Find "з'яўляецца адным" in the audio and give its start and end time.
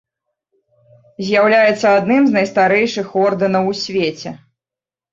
1.27-2.21